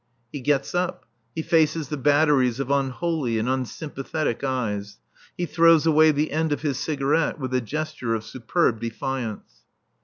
[0.31, 1.05] He gets up.
[1.35, 4.97] He faces the batteries of unholy and unsympathetic eyes.
[5.37, 9.61] He throws away the end of his cigarette with a gesture of superb defiance.